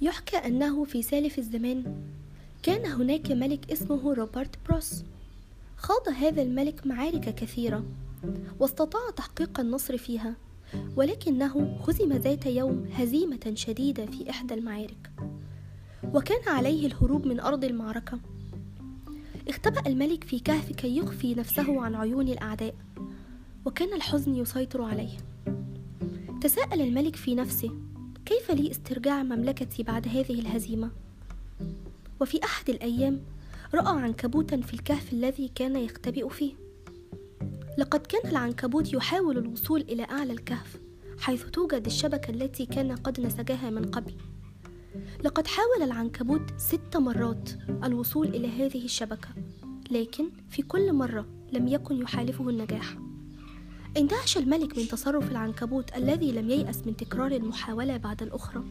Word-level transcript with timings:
يحكى 0.00 0.36
أنه 0.36 0.84
في 0.84 1.02
سالف 1.02 1.38
الزمان 1.38 2.02
كان 2.62 2.86
هناك 2.86 3.32
ملك 3.32 3.70
اسمه 3.72 4.14
روبرت 4.14 4.56
بروس. 4.68 5.04
خاض 5.76 6.08
هذا 6.08 6.42
الملك 6.42 6.86
معارك 6.86 7.34
كثيرة 7.34 7.84
واستطاع 8.60 9.10
تحقيق 9.16 9.60
النصر 9.60 9.96
فيها 9.96 10.34
ولكنه 10.96 11.78
هزم 11.88 12.12
ذات 12.12 12.46
يوم 12.46 12.88
هزيمة 12.92 13.52
شديدة 13.54 14.06
في 14.06 14.30
إحدى 14.30 14.54
المعارك 14.54 15.10
وكان 16.14 16.48
عليه 16.48 16.86
الهروب 16.86 17.26
من 17.26 17.40
أرض 17.40 17.64
المعركة. 17.64 18.18
اختبأ 19.48 19.86
الملك 19.86 20.24
في 20.24 20.38
كهف 20.38 20.72
كي 20.72 20.96
يخفي 20.96 21.34
نفسه 21.34 21.80
عن 21.82 21.94
عيون 21.94 22.28
الأعداء 22.28 22.74
وكان 23.64 23.92
الحزن 23.92 24.34
يسيطر 24.34 24.82
عليه. 24.82 25.16
تساءل 26.40 26.80
الملك 26.80 27.16
في 27.16 27.34
نفسه 27.34 27.70
كيف 28.28 28.50
لي 28.50 28.70
استرجاع 28.70 29.22
مملكتي 29.22 29.82
بعد 29.82 30.08
هذه 30.08 30.40
الهزيمة؟ 30.40 30.90
وفي 32.20 32.44
أحد 32.44 32.70
الأيام 32.70 33.20
رأى 33.74 34.02
عنكبوتا 34.02 34.60
في 34.60 34.74
الكهف 34.74 35.12
الذي 35.12 35.50
كان 35.54 35.76
يختبئ 35.76 36.28
فيه. 36.28 36.52
لقد 37.78 38.00
كان 38.00 38.30
العنكبوت 38.30 38.92
يحاول 38.92 39.38
الوصول 39.38 39.80
إلى 39.80 40.02
أعلى 40.04 40.32
الكهف 40.32 40.78
حيث 41.18 41.44
توجد 41.44 41.86
الشبكة 41.86 42.30
التي 42.30 42.66
كان 42.66 42.92
قد 42.92 43.20
نسجها 43.20 43.70
من 43.70 43.84
قبل. 43.84 44.12
لقد 45.24 45.46
حاول 45.46 45.82
العنكبوت 45.82 46.52
ست 46.58 46.96
مرات 46.96 47.50
الوصول 47.84 48.26
إلى 48.26 48.48
هذه 48.48 48.84
الشبكة 48.84 49.28
لكن 49.90 50.30
في 50.50 50.62
كل 50.62 50.92
مرة 50.92 51.26
لم 51.52 51.68
يكن 51.68 52.02
يحالفه 52.02 52.48
النجاح. 52.48 52.96
اندهش 53.96 54.38
الملك 54.38 54.78
من 54.78 54.88
تصرف 54.88 55.30
العنكبوت 55.30 55.96
الذي 55.96 56.32
لم 56.32 56.50
ييأس 56.50 56.86
من 56.86 56.96
تكرار 56.96 57.32
المحاولة 57.32 57.96
بعد 57.96 58.22
الأخرى. 58.22 58.64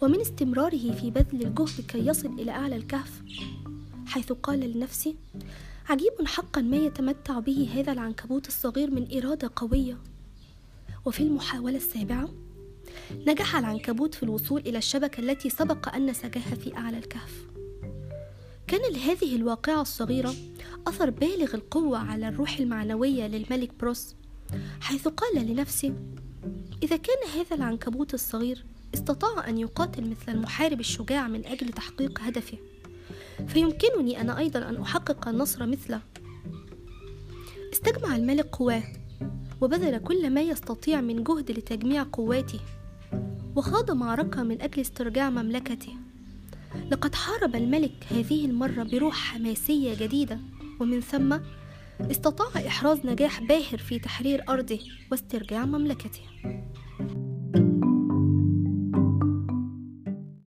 ومن 0.00 0.20
استمراره 0.20 0.92
في 0.92 1.10
بذل 1.10 1.46
الجهد 1.46 1.80
كي 1.88 2.06
يصل 2.06 2.28
إلى 2.28 2.50
أعلى 2.50 2.76
الكهف 2.76 3.22
حيث 4.06 4.32
قال 4.32 4.60
لنفسه 4.60 5.14
عجيب 5.88 6.26
حقا 6.26 6.60
ما 6.60 6.76
يتمتع 6.76 7.38
به 7.38 7.68
هذا 7.74 7.92
العنكبوت 7.92 8.48
الصغير 8.48 8.90
من 8.90 9.16
إرادة 9.16 9.50
قوية. 9.56 9.98
وفي 11.04 11.22
المحاولة 11.22 11.76
السابعة 11.76 12.28
نجح 13.26 13.56
العنكبوت 13.56 14.14
في 14.14 14.22
الوصول 14.22 14.60
إلى 14.60 14.78
الشبكة 14.78 15.20
التي 15.20 15.50
سبق 15.50 15.94
أن 15.94 16.06
نسجها 16.06 16.54
في 16.54 16.76
أعلى 16.76 16.98
الكهف. 16.98 17.46
كان 18.66 18.92
لهذه 18.92 19.36
الواقعة 19.36 19.80
الصغيرة 19.80 20.34
أثر 20.86 21.10
بالغ 21.10 21.54
القوة 21.54 21.98
على 21.98 22.28
الروح 22.28 22.58
المعنوية 22.58 23.26
للملك 23.26 23.70
بروس. 23.80 24.14
حيث 24.80 25.08
قال 25.08 25.46
لنفسه 25.46 25.94
إذا 26.82 26.96
كان 26.96 27.30
هذا 27.34 27.56
العنكبوت 27.56 28.14
الصغير 28.14 28.64
استطاع 28.94 29.48
أن 29.48 29.58
يقاتل 29.58 30.10
مثل 30.10 30.32
المحارب 30.32 30.80
الشجاع 30.80 31.28
من 31.28 31.46
أجل 31.46 31.68
تحقيق 31.68 32.20
هدفه 32.20 32.58
فيمكنني 33.48 34.20
أنا 34.20 34.38
أيضا 34.38 34.68
أن 34.68 34.76
أحقق 34.76 35.28
النصر 35.28 35.66
مثله. 35.66 36.00
استجمع 37.72 38.16
الملك 38.16 38.46
قواه 38.46 38.82
وبذل 39.60 39.98
كل 39.98 40.30
ما 40.30 40.40
يستطيع 40.40 41.00
من 41.00 41.24
جهد 41.24 41.50
لتجميع 41.50 42.06
قواته 42.12 42.60
وخاض 43.56 43.90
معركة 43.90 44.42
من 44.42 44.62
أجل 44.62 44.80
استرجاع 44.80 45.30
مملكته. 45.30 45.94
لقد 46.90 47.14
حارب 47.14 47.56
الملك 47.56 48.06
هذه 48.10 48.44
المرة 48.44 48.82
بروح 48.82 49.14
حماسية 49.14 49.94
جديدة 49.94 50.38
ومن 50.80 51.00
ثم 51.00 51.38
استطاع 52.10 52.66
إحراز 52.66 53.06
نجاح 53.06 53.42
باهر 53.42 53.78
في 53.78 53.98
تحرير 53.98 54.44
أرضه 54.48 54.78
واسترجاع 55.10 55.64
مملكته. 55.64 56.20